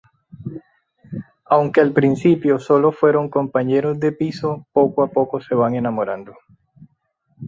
[1.45, 6.33] Aunque al principio sólo fueron compañeros de piso poco a poco se van enamorando.